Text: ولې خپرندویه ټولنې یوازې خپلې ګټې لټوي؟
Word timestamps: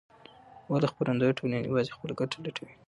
ولې 0.71 0.87
خپرندویه 0.91 1.37
ټولنې 1.39 1.67
یوازې 1.69 1.95
خپلې 1.95 2.13
ګټې 2.19 2.37
لټوي؟ 2.43 2.73